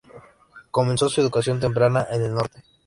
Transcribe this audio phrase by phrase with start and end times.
[0.71, 2.63] Comenzó su educación temprana en el norte.